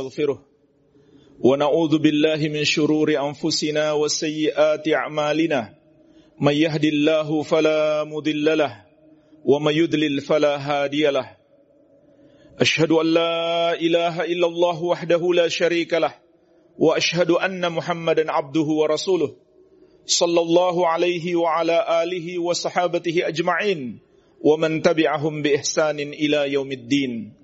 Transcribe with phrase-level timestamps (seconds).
[0.00, 0.42] نستغفره
[1.40, 5.74] ونعوذ بالله من شرور أنفسنا وسيئات أعمالنا
[6.40, 8.82] من يهد الله فلا مضل له
[9.44, 11.36] ومن يضلل فلا هادي له
[12.60, 16.14] أشهد أن لا إله إلا الله وحده لا شريك له
[16.78, 19.36] وأشهد أن محمدا عبده ورسوله
[20.06, 23.98] صلى الله عليه وعلى آله وصحابته أجمعين
[24.40, 27.43] ومن تبعهم بإحسان إلى يوم الدين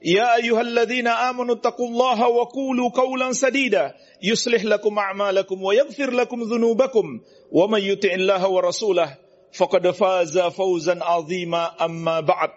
[0.00, 7.06] يا أيها الذين آمنوا اتقوا الله وقولوا قولا سديدا يصلح لكم أعمالكم ويغفر لكم ذنوبكم
[7.52, 9.08] ومن يطع الله ورسوله
[9.52, 12.50] فقد فاز فوزا عظيما أما بعد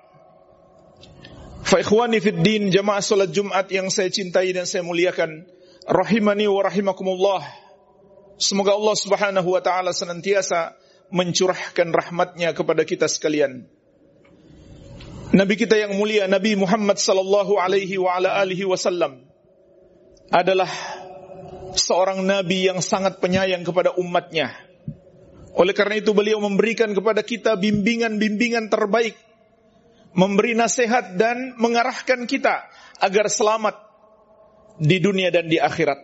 [1.63, 5.47] Faikhwani fid din jamaah salat Jumat yang saya cintai dan saya muliakan
[5.87, 7.39] rahimani wa rahimakumullah
[8.35, 10.75] Semoga Allah Subhanahu wa taala senantiasa
[11.07, 13.63] mencurahkan rahmatnya kepada kita sekalian
[15.38, 19.22] Nabi kita yang mulia Nabi Muhammad sallallahu alaihi wa ala alihi wasallam
[20.34, 20.66] adalah
[21.78, 24.50] seorang nabi yang sangat penyayang kepada umatnya.
[25.54, 29.14] Oleh karena itu beliau memberikan kepada kita bimbingan-bimbingan terbaik,
[30.18, 32.66] memberi nasihat dan mengarahkan kita
[32.98, 33.78] agar selamat
[34.82, 36.02] di dunia dan di akhirat.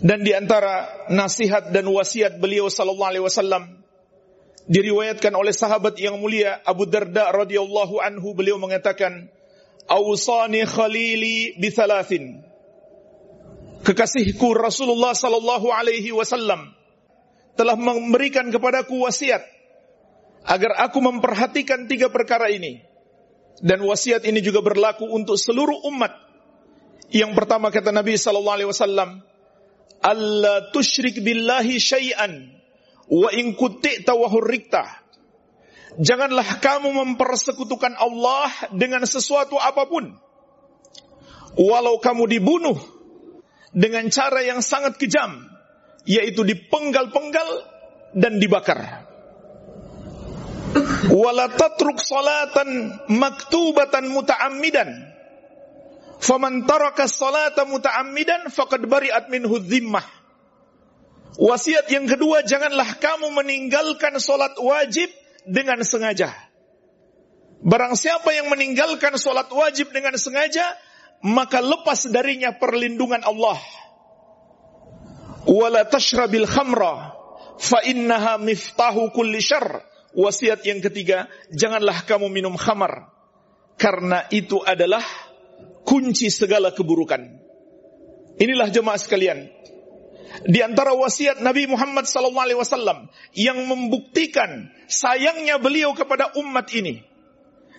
[0.00, 3.77] Dan di antara nasihat dan wasiat beliau sallallahu alaihi wasallam
[4.68, 9.32] diriwayatkan oleh sahabat yang mulia Abu Darda radhiyallahu anhu beliau mengatakan
[9.88, 12.44] awsani khalili bi thalathin.
[13.82, 16.76] Kekasihku Rasulullah sallallahu alaihi wasallam
[17.56, 19.40] telah memberikan kepadaku wasiat
[20.44, 22.84] agar aku memperhatikan tiga perkara ini.
[23.58, 26.14] Dan wasiat ini juga berlaku untuk seluruh umat.
[27.10, 29.24] Yang pertama kata Nabi sallallahu alaihi wasallam
[30.04, 32.57] alla tusyrik billahi syai'an
[33.08, 34.28] wa in kuti'ta wa.
[35.98, 40.14] Janganlah kamu mempersekutukan Allah dengan sesuatu apa pun.
[41.58, 42.78] Walau kamu dibunuh
[43.74, 45.48] dengan cara yang sangat kejam,
[46.06, 47.48] yaitu dipenggal-penggal
[48.14, 49.08] dan dibakar.
[51.08, 54.90] Wala tatruk salatan maktubatan muta'ammidan.
[56.18, 60.17] Faman taraka salata muta'ammidan faqad bari'at minhu dhimmah.
[61.38, 65.06] Wasiat yang kedua, janganlah kamu meninggalkan solat wajib
[65.46, 66.34] dengan sengaja.
[67.62, 70.66] Barang siapa yang meninggalkan solat wajib dengan sengaja,
[71.22, 73.58] maka lepas darinya perlindungan Allah.
[75.46, 77.14] Wala tashrabil khamra,
[77.62, 79.86] fa innaha miftahu kulli syar.
[80.18, 83.14] Wasiat yang ketiga, janganlah kamu minum khamar.
[83.78, 85.06] Karena itu adalah
[85.86, 87.22] kunci segala keburukan.
[88.42, 89.46] Inilah jemaah sekalian,
[90.44, 97.00] di antara wasiat Nabi Muhammad SAW yang membuktikan sayangnya beliau kepada umat ini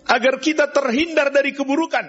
[0.09, 2.05] agar kita terhindar dari keburukan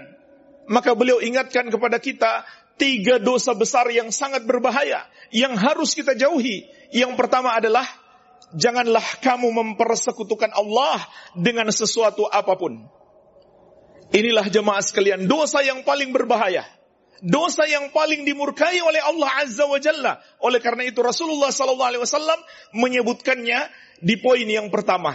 [0.70, 2.46] maka beliau ingatkan kepada kita
[2.80, 6.64] tiga dosa besar yang sangat berbahaya yang harus kita jauhi.
[6.94, 7.84] Yang pertama adalah
[8.56, 11.04] janganlah kamu mempersekutukan Allah
[11.36, 12.88] dengan sesuatu apa pun.
[14.10, 16.66] Inilah jemaah sekalian dosa yang paling berbahaya
[17.20, 20.20] dosa yang paling dimurkai oleh Allah Azza wa Jalla.
[20.40, 22.40] Oleh karena itu Rasulullah sallallahu alaihi wasallam
[22.76, 23.68] menyebutkannya
[24.00, 25.12] di poin yang pertama.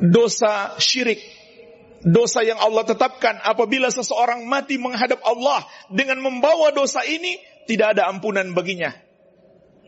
[0.00, 1.20] Dosa syirik.
[2.04, 8.12] Dosa yang Allah tetapkan apabila seseorang mati menghadap Allah dengan membawa dosa ini tidak ada
[8.12, 8.92] ampunan baginya.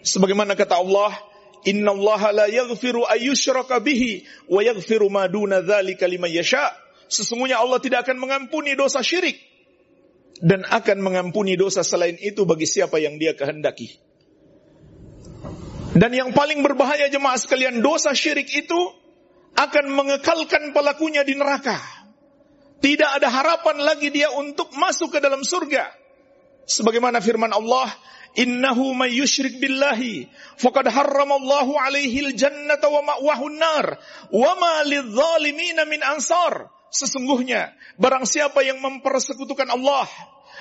[0.00, 1.12] Sebagaimana kata Allah,
[1.68, 6.72] Inna Allah la yaghfiru ayyushraka bihi wa yaghfiru ma duna dzalika yasha.
[7.04, 9.36] Sesungguhnya Allah tidak akan mengampuni dosa syirik
[10.42, 13.96] dan akan mengampuni dosa selain itu bagi siapa yang dia kehendaki.
[15.96, 18.80] Dan yang paling berbahaya jemaah sekalian, dosa syirik itu
[19.56, 21.80] akan mengekalkan pelakunya di neraka.
[22.76, 25.88] Tidak ada harapan lagi dia untuk masuk ke dalam surga.
[26.68, 27.88] Sebagaimana firman Allah,
[28.36, 30.28] Innahu may yushrik billahi
[30.60, 33.96] faqad harramallahu alaihi al-jannata wa ma'wahu nar
[34.28, 36.68] wa ma lidh-dhalimin min ansar.
[36.90, 40.06] Sesungguhnya barang siapa yang mempersekutukan Allah,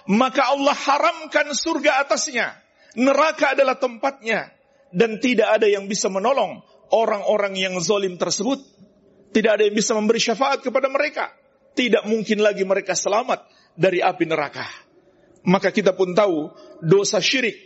[0.09, 2.53] maka Allah haramkan surga atasnya.
[2.95, 4.55] Neraka adalah tempatnya
[4.95, 8.63] dan tidak ada yang bisa menolong orang-orang yang zalim tersebut.
[9.35, 11.27] Tidak ada yang bisa memberi syafaat kepada mereka.
[11.75, 13.43] Tidak mungkin lagi mereka selamat
[13.75, 14.63] dari api neraka.
[15.43, 17.59] Maka kita pun tahu dosa syirik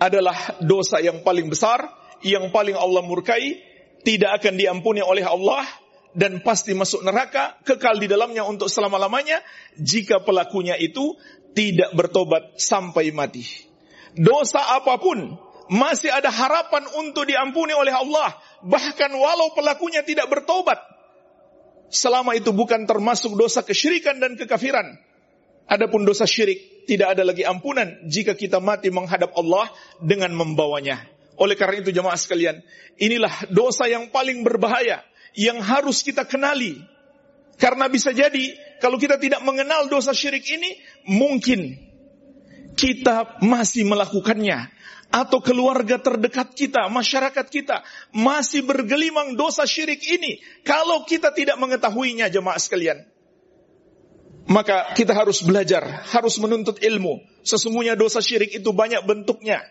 [0.00, 1.84] adalah dosa yang paling besar
[2.22, 3.58] yang paling Allah murkai,
[4.06, 5.66] tidak akan diampuni oleh Allah
[6.12, 9.40] dan pasti masuk neraka, kekal di dalamnya untuk selama-lamanya
[9.80, 11.16] jika pelakunya itu
[11.56, 13.44] tidak bertobat sampai mati.
[14.12, 15.36] Dosa apa pun
[15.72, 20.76] masih ada harapan untuk diampuni oleh Allah, bahkan walau pelakunya tidak bertobat.
[21.92, 24.96] Selama itu bukan termasuk dosa kesyirikan dan kekafiran.
[25.68, 29.68] Adapun dosa syirik tidak ada lagi ampunan jika kita mati menghadap Allah
[30.00, 31.04] dengan membawanya.
[31.40, 32.60] Oleh karena itu jemaah sekalian,
[33.00, 35.00] inilah dosa yang paling berbahaya
[35.36, 36.80] yang harus kita kenali.
[37.56, 41.78] Karena bisa jadi kalau kita tidak mengenal dosa syirik ini, mungkin
[42.74, 44.72] kita masih melakukannya
[45.12, 47.84] atau keluarga terdekat kita, masyarakat kita
[48.16, 53.04] masih bergelimang dosa syirik ini kalau kita tidak mengetahuinya jemaah sekalian.
[54.50, 57.22] Maka kita harus belajar, harus menuntut ilmu.
[57.46, 59.62] Sesungguhnya dosa syirik itu banyak bentuknya.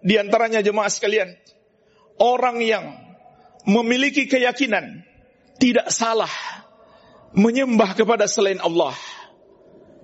[0.00, 1.36] Di antaranya jemaah sekalian,
[2.16, 3.05] orang yang
[3.66, 5.02] memiliki keyakinan
[5.58, 6.30] tidak salah
[7.34, 8.94] menyembah kepada selain Allah.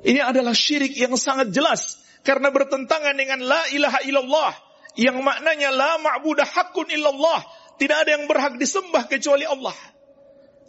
[0.03, 4.53] Ini adalah syirik yang sangat jelas karena bertentangan dengan la ilaha illallah
[4.99, 7.41] yang maknanya la ma'budah hakun illallah.
[7.79, 9.75] Tidak ada yang berhak disembah kecuali Allah.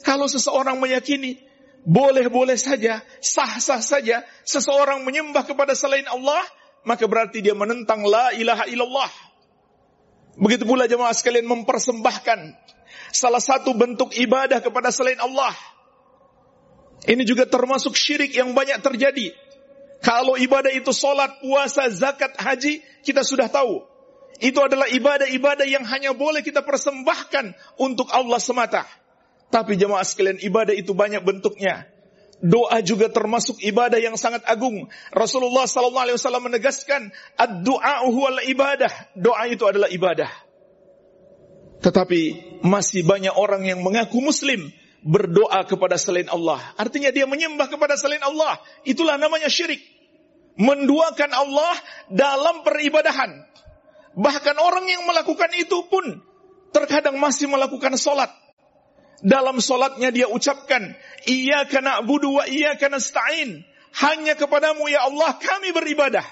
[0.01, 1.37] Kalau seseorang meyakini
[1.83, 6.41] boleh-boleh saja, sah-sah saja seseorang menyembah kepada selain Allah,
[6.87, 9.11] maka berarti dia menentang la ilaha illallah.
[10.39, 12.39] Begitu pula jemaah sekalian mempersembahkan
[13.13, 15.53] salah satu bentuk ibadah kepada selain Allah.
[17.05, 19.35] Ini juga termasuk syirik yang banyak terjadi.
[20.03, 23.87] Kalau ibadah itu solat, puasa, zakat, haji, kita sudah tahu.
[24.43, 28.83] Itu adalah ibadah-ibadah yang hanya boleh kita persembahkan untuk Allah semata.
[29.47, 31.87] Tapi jemaah sekalian ibadah itu banyak bentuknya.
[32.43, 34.91] Doa juga termasuk ibadah yang sangat agung.
[35.15, 37.07] Rasulullah wasallam menegaskan,
[37.39, 40.27] "Ad-du'a huwal ibadah." Doa itu adalah ibadah.
[41.83, 42.21] Tetapi
[42.63, 44.71] masih banyak orang yang mengaku muslim
[45.03, 46.63] berdoa kepada selain Allah.
[46.79, 48.55] Artinya dia menyembah kepada selain Allah.
[48.87, 49.83] Itulah namanya syirik.
[50.55, 51.75] Menduakan Allah
[52.07, 53.43] dalam peribadahan.
[54.15, 56.23] Bahkan orang yang melakukan itu pun
[56.71, 58.31] terkadang masih melakukan solat.
[59.23, 60.95] Dalam solatnya dia ucapkan,
[61.27, 63.67] Iya kena budu wa iya kena stain.
[63.93, 66.23] Hanya kepadamu ya Allah kami beribadah.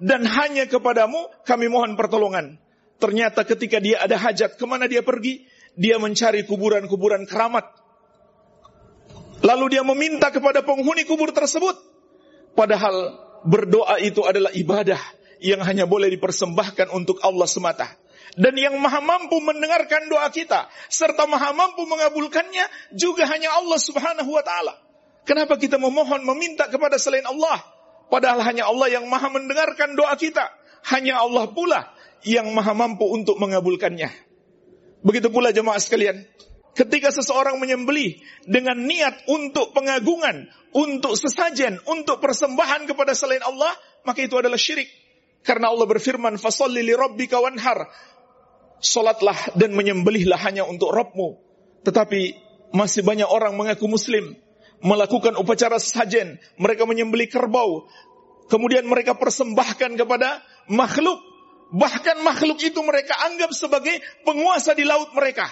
[0.00, 2.56] Dan hanya kepadamu kami mohon pertolongan.
[3.00, 5.48] Ternyata ketika dia ada hajat, ke mana dia pergi?
[5.72, 7.64] Dia mencari kuburan-kuburan keramat.
[9.40, 11.72] Lalu dia meminta kepada penghuni kubur tersebut.
[12.52, 13.16] Padahal
[13.48, 15.00] berdoa itu adalah ibadah
[15.40, 17.88] yang hanya boleh dipersembahkan untuk Allah semata
[18.38, 24.30] dan yang maha mampu mendengarkan doa kita serta maha mampu mengabulkannya juga hanya Allah Subhanahu
[24.30, 24.74] wa taala.
[25.26, 27.58] Kenapa kita memohon meminta kepada selain Allah
[28.12, 30.46] padahal hanya Allah yang maha mendengarkan doa kita,
[30.88, 31.92] hanya Allah pula
[32.24, 34.08] yang maha mampu untuk mengabulkannya.
[35.00, 36.24] Begitu pula jemaah sekalian,
[36.76, 43.72] ketika seseorang menyembelih dengan niat untuk pengagungan, untuk sesajen, untuk persembahan kepada selain Allah,
[44.04, 44.88] maka itu adalah syirik.
[45.40, 47.88] Karena Allah berfirman, "Fasalli li rabbika wanhar."
[48.80, 51.36] Salatlah dan menyembelihlah hanya untuk Rabbmu.
[51.84, 52.20] Tetapi
[52.72, 54.36] masih banyak orang mengaku muslim,
[54.80, 57.88] melakukan upacara sajen, mereka menyembelih kerbau,
[58.48, 60.40] kemudian mereka persembahkan kepada
[60.70, 61.18] makhluk.
[61.70, 65.46] Bahkan makhluk itu mereka anggap sebagai penguasa di laut mereka.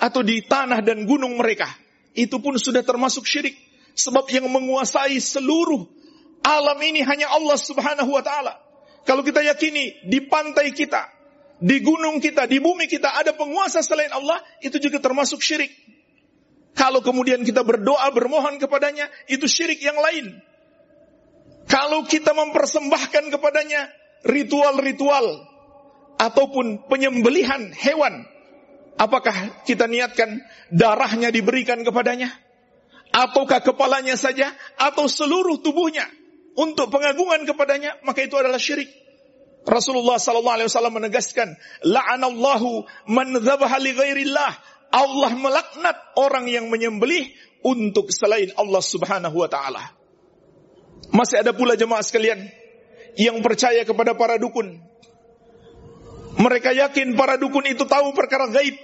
[0.00, 1.68] Atau di tanah dan gunung mereka.
[2.14, 3.54] Itu pun sudah termasuk syirik.
[3.94, 5.86] Sebab yang menguasai seluruh
[6.40, 8.56] alam ini hanya Allah subhanahu wa ta'ala.
[9.04, 11.04] Kalau kita yakini di pantai kita,
[11.60, 15.68] di gunung kita, di bumi kita ada penguasa selain Allah, itu juga termasuk syirik.
[16.72, 20.40] Kalau kemudian kita berdoa, bermohon kepadanya, itu syirik yang lain.
[21.68, 25.46] Kalau kita mempersembahkan kepadanya ritual-ritual
[26.20, 28.28] ataupun penyembelihan hewan,
[29.00, 32.28] apakah kita niatkan darahnya diberikan kepadanya?
[33.10, 36.06] Ataukah kepalanya saja atau seluruh tubuhnya
[36.54, 38.86] untuk pengagungan kepadanya, maka itu adalah syirik.
[39.66, 41.48] Rasulullah sallallahu alaihi wasallam menegaskan,
[41.84, 44.52] la'anallahu man dzabaha li ghairillah.
[44.90, 47.30] Allah melaknat orang yang menyembelih
[47.62, 49.94] untuk selain Allah Subhanahu wa taala.
[51.14, 52.59] Masih ada pula jemaah sekalian
[53.18, 54.78] yang percaya kepada para dukun.
[56.40, 58.78] Mereka yakin para dukun itu tahu perkara gaib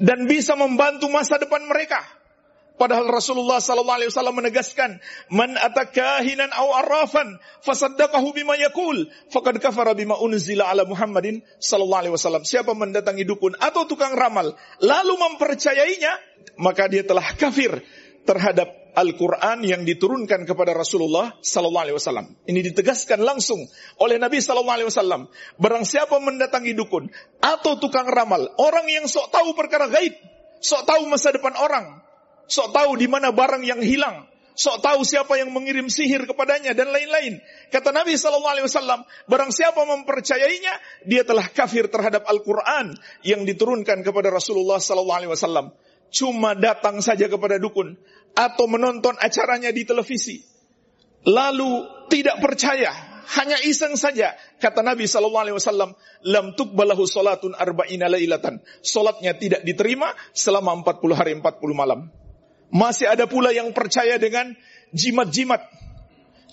[0.00, 2.00] dan bisa membantu masa depan mereka.
[2.82, 4.98] Padahal Rasulullah sallallahu alaihi wasallam menegaskan,
[5.30, 12.14] "Man atakahinan aw arrafan fasaddaqahu bima yaqul, faqad kafara bima unzila ala Muhammadin sallallahu alaihi
[12.18, 16.12] wasallam." Siapa mendatangi dukun atau tukang ramal lalu mempercayainya,
[16.58, 17.86] maka dia telah kafir
[18.26, 22.26] terhadap Al-Quran yang diturunkan kepada Rasulullah Sallallahu Alaihi Wasallam.
[22.44, 23.64] Ini ditegaskan langsung
[23.96, 25.32] oleh Nabi Sallallahu Alaihi Wasallam.
[25.56, 27.08] Barang siapa mendatangi dukun
[27.40, 30.12] atau tukang ramal, orang yang sok tahu perkara gaib,
[30.60, 32.04] sok tahu masa depan orang,
[32.44, 36.92] sok tahu di mana barang yang hilang, sok tahu siapa yang mengirim sihir kepadanya dan
[36.92, 37.40] lain-lain.
[37.72, 40.74] Kata Nabi Sallallahu Alaihi Wasallam, barang siapa mempercayainya,
[41.08, 42.92] dia telah kafir terhadap Al-Quran
[43.24, 45.72] yang diturunkan kepada Rasulullah Sallallahu Alaihi Wasallam
[46.12, 47.96] cuma datang saja kepada dukun
[48.36, 50.44] atau menonton acaranya di televisi
[51.24, 58.10] lalu tidak percaya hanya iseng saja kata Nabi sallallahu alaihi wasallam lam tuqbalahu salatun arba'ina
[58.10, 58.60] lailatan.
[58.82, 62.10] Salatnya tidak diterima selama 40 hari 40 malam.
[62.72, 64.52] Masih ada pula yang percaya dengan
[64.92, 65.60] jimat-jimat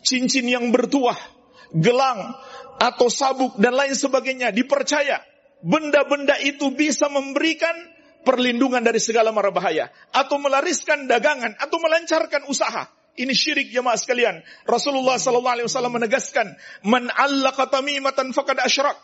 [0.03, 1.15] cincin yang bertuah
[1.75, 2.37] gelang
[2.79, 4.53] atau sabuk dan lain sebagainya.
[4.55, 5.19] Dipercaya
[5.59, 7.75] benda-benda itu bisa memberikan
[8.23, 12.87] perlindungan dari segala mara bahaya atau melariskan dagangan atau melancarkan usaha.
[13.19, 14.39] Ini syirik jemaah sekalian.
[14.63, 16.55] Rasulullah sallallahu alaihi wasallam menegaskan,
[16.87, 18.95] "Man 'allaqa tamimatan faqad asyrak."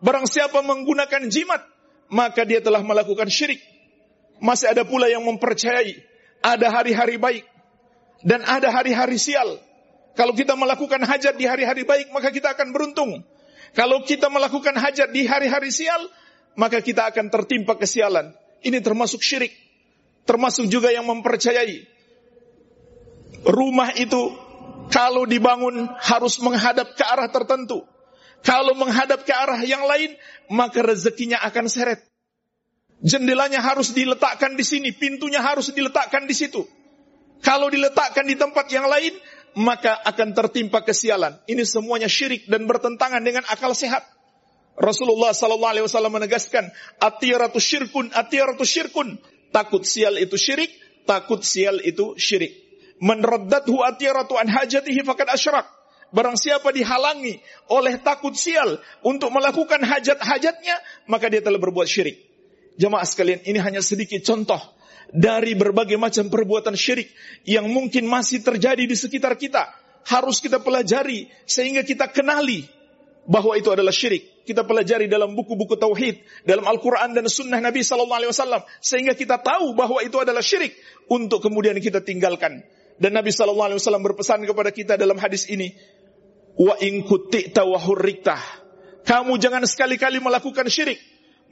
[0.00, 1.60] Barang siapa menggunakan jimat,
[2.08, 3.60] maka dia telah melakukan syirik.
[4.40, 6.08] Masih ada pula yang mempercayai
[6.42, 7.44] ada hari-hari baik
[8.22, 9.58] dan ada hari-hari sial.
[10.14, 13.22] Kalau kita melakukan hajat di hari-hari baik, maka kita akan beruntung.
[13.74, 16.10] Kalau kita melakukan hajat di hari-hari sial,
[16.58, 18.34] maka kita akan tertimpa kesialan.
[18.64, 19.54] Ini termasuk syirik.
[20.28, 21.88] Termasuk juga yang mempercayai.
[23.48, 24.34] Rumah itu
[24.88, 27.84] kalau dibangun harus menghadap ke arah tertentu.
[28.42, 30.14] Kalau menghadap ke arah yang lain,
[30.52, 32.00] maka rezekinya akan seret.
[32.98, 36.66] Jendelanya harus diletakkan di sini, pintunya harus diletakkan di situ.
[37.38, 39.14] Kalau diletakkan di tempat yang lain,
[39.54, 41.38] maka akan tertimpa kesialan.
[41.46, 44.02] Ini semuanya syirik dan bertentangan dengan akal sehat.
[44.78, 46.70] Rasulullah sallallahu alaihi wasallam menegaskan,
[47.02, 49.18] atiyaratu syirkun, atiyaratu syirkun.
[49.50, 50.70] Takut sial itu syirik,
[51.08, 52.54] takut sial itu syirik.
[53.02, 55.66] Menraddathu atiyaratu an hajatihi faqad asyrak.
[56.08, 57.36] Barang siapa dihalangi
[57.68, 60.76] oleh takut sial untuk melakukan hajat-hajatnya,
[61.10, 62.16] maka dia telah berbuat syirik.
[62.78, 64.60] Jemaah sekalian, ini hanya sedikit contoh
[65.12, 67.10] dari berbagai macam perbuatan syirik
[67.44, 69.68] yang mungkin masih terjadi di sekitar kita.
[70.08, 72.64] Harus kita pelajari sehingga kita kenali
[73.28, 74.37] bahwa itu adalah syirik.
[74.48, 79.36] Kita pelajari dalam buku-buku tauhid, dalam Al-Quran dan Sunnah Nabi Sallallahu Alaihi Wasallam, sehingga kita
[79.44, 80.72] tahu bahwa itu adalah syirik
[81.12, 82.64] untuk kemudian kita tinggalkan.
[82.96, 85.76] Dan Nabi Sallallahu Alaihi Wasallam berpesan kepada kita dalam hadis ini,
[86.56, 87.04] wa in
[89.04, 90.96] Kamu jangan sekali-kali melakukan syirik,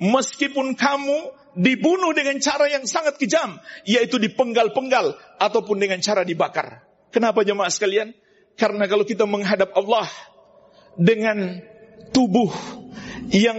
[0.01, 1.19] meskipun kamu
[1.53, 6.81] dibunuh dengan cara yang sangat kejam, yaitu dipenggal-penggal ataupun dengan cara dibakar.
[7.13, 8.17] Kenapa jemaah sekalian?
[8.57, 10.09] Karena kalau kita menghadap Allah,
[10.97, 11.61] dengan
[12.15, 12.51] tubuh
[13.31, 13.59] yang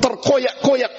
[0.00, 0.92] terkoyak-koyak,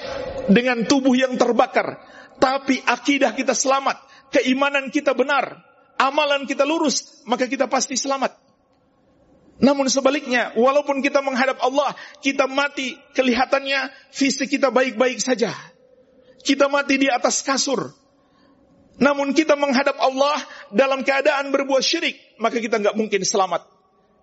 [0.50, 2.00] dengan tubuh yang terbakar,
[2.38, 3.98] tapi akidah kita selamat,
[4.30, 5.62] keimanan kita benar,
[5.96, 8.36] amalan kita lurus, maka kita pasti selamat.
[9.56, 15.48] Namun sebaliknya, walaupun kita menghadap Allah, kita mati kelihatannya fisik kita baik-baik saja.
[16.44, 17.88] Kita mati di atas kasur.
[19.00, 20.36] Namun kita menghadap Allah
[20.72, 23.64] dalam keadaan berbuat syirik, maka kita nggak mungkin selamat.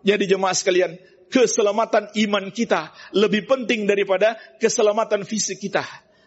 [0.05, 0.97] Jadi jemaah sekalian,
[1.29, 5.83] keselamatan iman kita lebih penting daripada keselamatan fisik kita.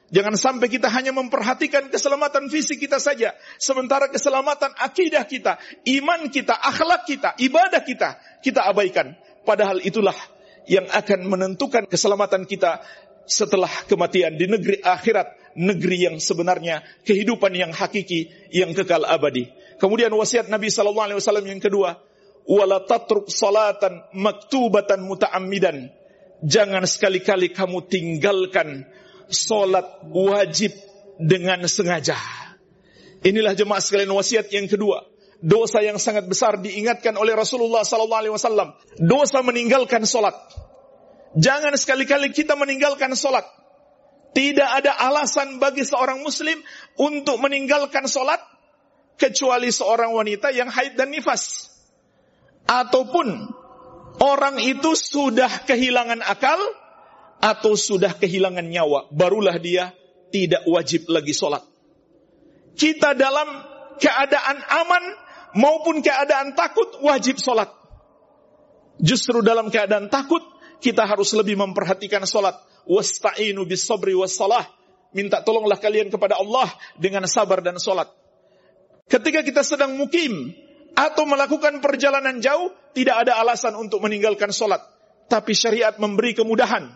[0.06, 3.34] Jangan sampai kita hanya memperhatikan keselamatan fisik kita saja.
[3.58, 5.58] Sementara keselamatan akidah kita,
[5.98, 9.18] iman kita, akhlak kita, ibadah kita, kita abaikan.
[9.42, 10.14] Padahal itulah
[10.70, 12.86] yang akan menentukan keselamatan kita
[13.26, 19.50] setelah kematian di negeri akhirat, negeri yang sebenarnya kehidupan yang hakiki, yang kekal abadi.
[19.82, 21.98] Kemudian wasiat Nabi Sallallahu Alaihi Wasallam yang kedua,
[22.46, 25.90] wala tatruk salatan maktubatan muta'ammidan.
[26.46, 28.86] Jangan sekali-kali kamu tinggalkan
[29.26, 30.70] solat wajib
[31.18, 32.16] dengan sengaja.
[33.26, 35.02] Inilah jemaah sekalian wasiat yang kedua.
[35.36, 38.72] Dosa yang sangat besar diingatkan oleh Rasulullah sallallahu alaihi wasallam.
[38.96, 40.36] Dosa meninggalkan solat.
[41.36, 43.44] Jangan sekali-kali kita meninggalkan solat.
[44.32, 46.60] Tidak ada alasan bagi seorang muslim
[47.00, 48.40] untuk meninggalkan solat
[49.16, 51.75] kecuali seorang wanita yang haid dan nifas
[52.66, 53.50] ataupun
[54.20, 56.58] orang itu sudah kehilangan akal
[57.40, 59.94] atau sudah kehilangan nyawa, barulah dia
[60.34, 61.62] tidak wajib lagi sholat.
[62.76, 63.48] Kita dalam
[63.96, 65.04] keadaan aman
[65.56, 67.72] maupun keadaan takut wajib sholat.
[69.00, 70.40] Justru dalam keadaan takut
[70.80, 72.56] kita harus lebih memperhatikan sholat.
[72.86, 74.64] Wasta'inu bis sabri was salah.
[75.16, 76.68] Minta tolonglah kalian kepada Allah
[77.00, 78.12] dengan sabar dan sholat.
[79.06, 80.52] Ketika kita sedang mukim,
[80.96, 84.80] atau melakukan perjalanan jauh, tidak ada alasan untuk meninggalkan solat.
[85.28, 86.88] Tapi syariat memberi kemudahan.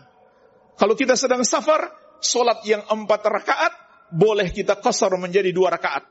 [0.73, 3.73] Kalau kita sedang safar, solat yang empat rakaat,
[4.09, 6.09] boleh kita kosor menjadi dua rakaat.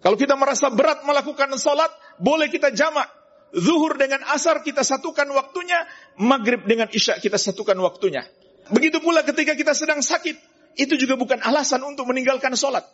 [0.00, 1.90] Kalau kita merasa berat melakukan sholat,
[2.22, 3.10] boleh kita jamak.
[3.50, 5.82] Zuhur dengan asar kita satukan waktunya,
[6.22, 8.22] maghrib dengan isya kita satukan waktunya.
[8.70, 10.38] Begitu pula ketika kita sedang sakit,
[10.78, 12.86] itu juga bukan alasan untuk meninggalkan sholat.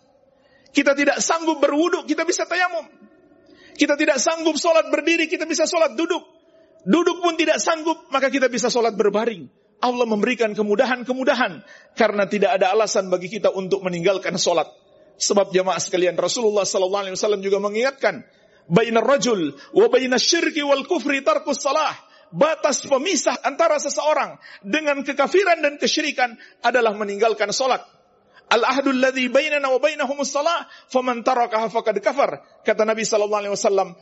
[0.73, 3.06] Kita tidak sanggup berwuduk, kita bisa tayamum.
[3.77, 6.25] Kita tidak sanggup sholat berdiri, kita bisa sholat duduk.
[6.87, 9.47] Duduk pun tidak sanggup, maka kita bisa sholat berbaring.
[9.85, 11.61] Allah memberikan kemudahan-kemudahan
[11.93, 14.65] karena tidak ada alasan bagi kita untuk meninggalkan sholat.
[15.17, 18.25] Sebab jamaah sekalian Rasulullah Sallallahu Alaihi Wasallam juga mengingatkan,
[18.69, 21.93] bainar rajul wa bainas syirki wal kufri tarkus salah.
[22.27, 27.87] Batas pemisah antara seseorang dengan kekafiran dan kesyirikan adalah meninggalkan solat.
[28.47, 32.63] Al-ahdul ladzi bainana wa bainahumus salah, faman tarakaha faqad kafar.
[32.63, 33.99] Kata Nabi sallallahu alaihi wasallam,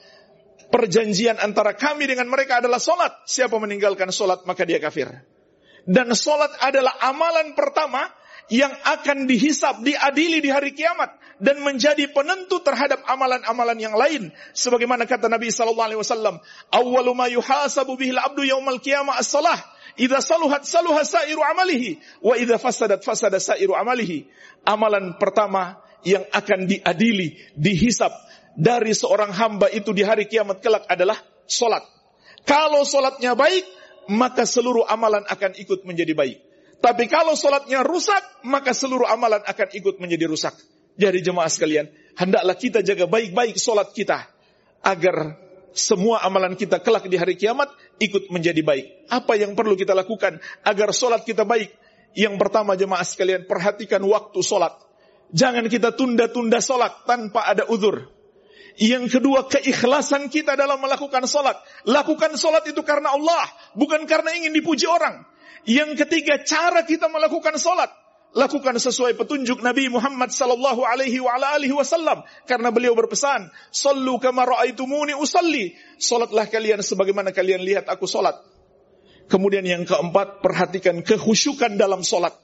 [0.69, 3.25] perjanjian antara kami dengan mereka adalah solat.
[3.25, 5.09] Siapa meninggalkan solat maka dia kafir.
[5.85, 8.09] Dan solat adalah amalan pertama
[8.53, 14.31] yang akan dihisap, diadili di hari kiamat dan menjadi penentu terhadap amalan-amalan yang lain.
[14.53, 16.37] Sebagaimana kata Nabi sallallahu alaihi wasallam,
[16.71, 19.57] "Awwalu ma yuhasabu bihil abdu yaumal qiyamah as-salah."
[19.95, 24.27] Idza saluhat saluha sairu amalihi wa idza fasadat fasada sairu amalihi.
[24.67, 28.11] Amalan pertama yang akan diadili, dihisap
[28.59, 31.83] dari seorang hamba itu di hari kiamat kelak adalah solat.
[32.45, 33.65] Kalau solatnya baik,
[34.11, 36.44] maka seluruh amalan akan ikut menjadi baik.
[36.85, 40.53] Tapi kalau sholatnya rusak, maka seluruh amalan akan ikut menjadi rusak.
[41.01, 44.29] Jadi jemaah sekalian, hendaklah kita jaga baik-baik sholat kita.
[44.85, 45.41] Agar
[45.73, 49.09] semua amalan kita kelak di hari kiamat ikut menjadi baik.
[49.09, 51.73] Apa yang perlu kita lakukan agar sholat kita baik?
[52.13, 54.77] Yang pertama jemaah sekalian, perhatikan waktu sholat.
[55.33, 58.13] Jangan kita tunda-tunda sholat tanpa ada uzur.
[58.77, 61.57] Yang kedua, keikhlasan kita dalam melakukan sholat.
[61.89, 65.33] Lakukan sholat itu karena Allah, bukan karena ingin dipuji orang.
[65.65, 67.91] Yang ketiga, cara kita melakukan solat.
[68.35, 74.43] Lakukan sesuai petunjuk Nabi Muhammad sallallahu alaihi wa alihi wasallam karena beliau berpesan, "Shallu kama
[74.43, 78.35] raaitumuni usalli." Salatlah kalian sebagaimana kalian lihat aku salat.
[79.31, 82.35] Kemudian yang keempat, perhatikan kehusyukan dalam salat.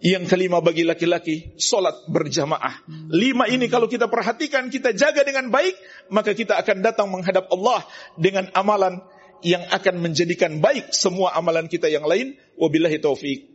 [0.00, 2.84] Yang kelima bagi laki-laki, salat berjamaah.
[3.12, 5.76] Lima ini kalau kita perhatikan, kita jaga dengan baik,
[6.12, 7.84] maka kita akan datang menghadap Allah
[8.16, 9.04] dengan amalan
[9.42, 12.36] yang akan menjadikan baik semua amalan kita yang lain.
[12.56, 13.50] Wabillahi taufik.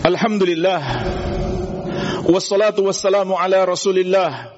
[0.00, 0.80] Alhamdulillah.
[2.24, 4.52] Wassalatu wassalamu ala rasulillah.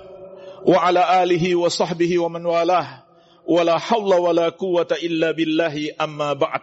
[0.62, 3.06] Wa ala alihi wa sahbihi wa man walah.
[3.42, 6.62] Wa la hawla wa la quwata illa billahi amma ba'd.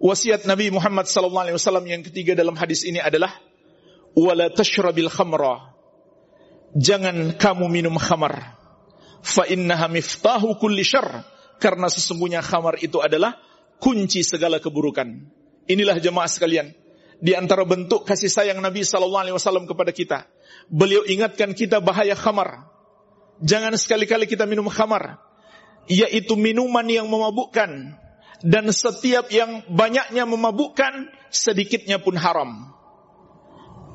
[0.00, 3.34] Wasiat Nabi Muhammad sallallahu alaihi wasallam yang ketiga dalam hadis ini adalah
[4.14, 5.74] wala tashrabil khamra.
[6.78, 8.59] Jangan kamu minum khamar
[9.20, 11.24] fa innaha miftahu kulli syarr
[11.60, 13.36] karena sesungguhnya khamar itu adalah
[13.80, 15.08] kunci segala keburukan.
[15.68, 16.72] Inilah jemaah sekalian,
[17.20, 20.24] di antara bentuk kasih sayang Nabi sallallahu alaihi wasallam kepada kita.
[20.72, 22.66] Beliau ingatkan kita bahaya khamar.
[23.40, 25.20] Jangan sekali-kali kita minum khamar,
[25.88, 27.96] yaitu minuman yang memabukkan
[28.40, 32.72] dan setiap yang banyaknya memabukkan sedikitnya pun haram.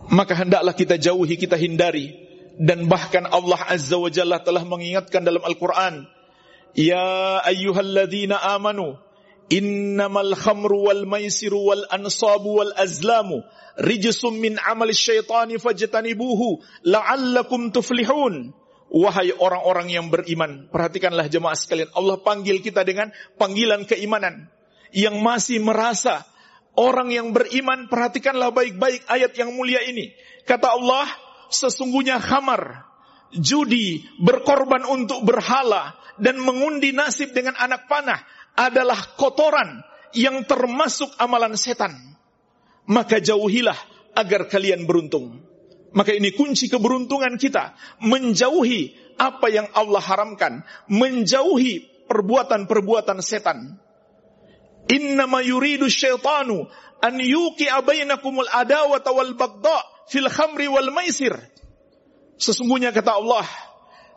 [0.09, 2.24] Maka hendaklah kita jauhi, kita hindari
[2.55, 6.07] dan bahkan Allah Azza wa Jalla telah mengingatkan dalam Al-Quran
[6.75, 8.99] Ya ayyuhalladzina amanu
[9.47, 13.47] innamal khamru wal maisiru wal ansabu wal azlamu
[13.79, 18.51] rijsum min amal syaitani fajtanibuhu la'allakum tuflihun
[18.95, 21.91] Wahai orang-orang yang beriman, perhatikanlah jemaah sekalian.
[21.97, 24.47] Allah panggil kita dengan panggilan keimanan.
[24.95, 26.23] Yang masih merasa
[26.79, 30.15] orang yang beriman, perhatikanlah baik-baik ayat yang mulia ini.
[30.47, 31.11] Kata Allah,
[31.49, 32.85] sesungguhnya khamar,
[33.35, 38.19] judi, berkorban untuk berhala, dan mengundi nasib dengan anak panah
[38.55, 39.83] adalah kotoran
[40.15, 41.91] yang termasuk amalan setan.
[42.87, 43.77] Maka jauhilah
[44.15, 45.43] agar kalian beruntung.
[45.95, 47.75] Maka ini kunci keberuntungan kita.
[48.03, 50.63] Menjauhi apa yang Allah haramkan.
[50.91, 53.79] Menjauhi perbuatan-perbuatan setan.
[54.85, 56.69] Innama yuridu syaitanu
[57.01, 61.33] an yuki bainakumul adawata wal bagda fil khamri wal maisir.
[62.35, 63.47] Sesungguhnya kata Allah,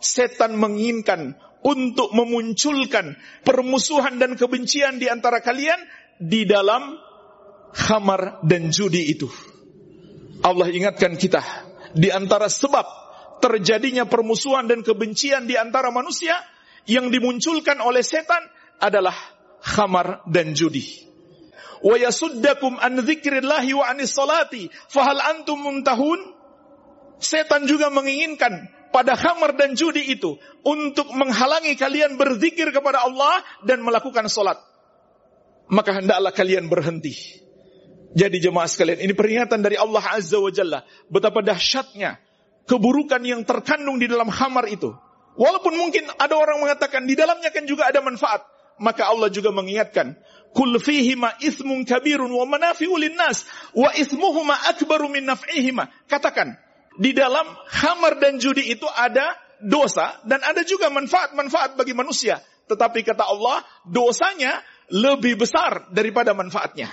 [0.02, 5.78] setan menginginkan untuk memunculkan permusuhan dan kebencian di antara kalian
[6.18, 6.98] di dalam
[7.74, 9.30] khamar dan judi itu.
[10.42, 11.42] Allah ingatkan kita
[11.94, 12.86] di antara sebab
[13.42, 16.34] terjadinya permusuhan dan kebencian di antara manusia
[16.86, 18.42] yang dimunculkan oleh setan
[18.78, 19.14] adalah
[19.62, 21.07] khamar dan judi
[21.82, 26.18] wa yasuddakum an dzikrillahi wa anis salati fahal antum muntahun
[27.18, 33.84] setan juga menginginkan pada khamar dan judi itu untuk menghalangi kalian berzikir kepada Allah dan
[33.84, 34.58] melakukan salat
[35.68, 37.44] maka hendaklah kalian berhenti
[38.16, 40.80] Jadi jemaah sekalian, ini peringatan dari Allah Azza wa Jalla.
[41.12, 42.16] Betapa dahsyatnya
[42.64, 44.92] keburukan yang terkandung di dalam khamar itu.
[45.36, 48.42] Walaupun mungkin ada orang mengatakan di dalamnya kan juga ada manfaat.
[48.80, 50.16] Maka Allah juga mengingatkan.
[50.56, 53.46] Kul fihima ismun kabirun wa manafi'u linnas.
[53.76, 56.08] Wa ismuhuma akbaru min naf'ihima.
[56.08, 56.56] Katakan.
[56.98, 62.42] Di dalam khamar dan judi itu ada dosa dan ada juga manfaat-manfaat bagi manusia.
[62.66, 66.90] Tetapi kata Allah, dosanya lebih besar daripada manfaatnya.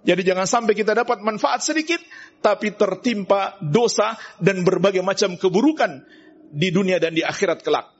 [0.00, 2.00] Jadi jangan sampai kita dapat manfaat sedikit,
[2.40, 6.08] tapi tertimpa dosa dan berbagai macam keburukan
[6.48, 7.92] di dunia dan di akhirat kelak.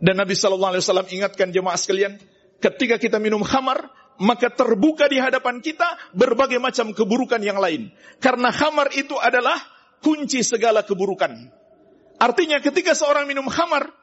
[0.00, 2.16] Dan Nabi Shallallahu Alaihi Wasallam ingatkan jemaah sekalian,
[2.64, 7.94] ketika kita minum khamar, maka terbuka di hadapan kita berbagai macam keburukan yang lain.
[8.18, 9.58] Karena khamar itu adalah
[10.02, 11.34] kunci segala keburukan.
[12.18, 13.94] Artinya ketika seorang minum khamar,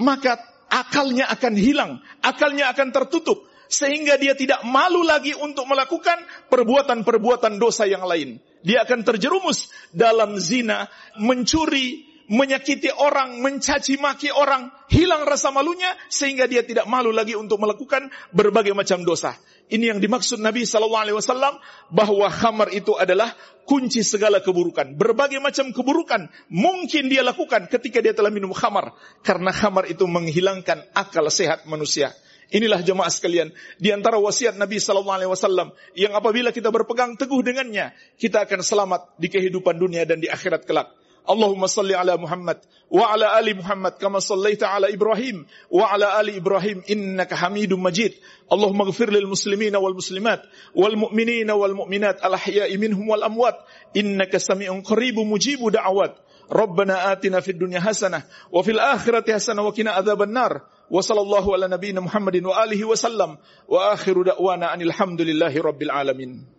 [0.00, 0.36] maka
[0.68, 6.20] akalnya akan hilang, akalnya akan tertutup, sehingga dia tidak malu lagi untuk melakukan
[6.52, 8.36] perbuatan-perbuatan dosa yang lain.
[8.64, 10.88] Dia akan terjerumus dalam zina,
[11.20, 17.60] mencuri, menyakiti orang, mencaci maki orang, hilang rasa malunya sehingga dia tidak malu lagi untuk
[17.60, 19.36] melakukan berbagai macam dosa.
[19.64, 21.56] Ini yang dimaksud Nabi Shallallahu Alaihi Wasallam
[21.88, 23.32] bahwa khamar itu adalah
[23.64, 24.92] kunci segala keburukan.
[24.92, 28.92] Berbagai macam keburukan mungkin dia lakukan ketika dia telah minum khamar
[29.24, 32.12] karena khamar itu menghilangkan akal sehat manusia.
[32.52, 37.40] Inilah jemaah sekalian di antara wasiat Nabi sallallahu alaihi wasallam yang apabila kita berpegang teguh
[37.40, 40.92] dengannya, kita akan selamat di kehidupan dunia dan di akhirat kelak.
[41.29, 42.57] Allahumma salli ala Muhammad
[42.89, 48.17] wa ala ali Muhammad kama sallaita ala Ibrahim wa ala ali Ibrahim innaka Hamidum Majid.
[48.49, 50.41] Allahumma ighfir lil muslimina wal muslimat
[50.73, 53.61] wal mu'minina wal mu'minat al ahya'i minhum wal amwat
[53.93, 56.17] innaka sami'un qaribun mujibu da'awat.
[56.49, 62.01] ربنا آتنا في الدنيا حسنة وفي الآخرة حسنة وقنا عذاب النار وصلى الله على نبينا
[62.01, 63.37] محمد وآله وسلم
[63.69, 66.52] وآخر دعوانا أن الحمد لله رب العالمين